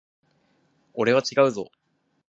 [0.95, 1.69] 俺は違うぞ。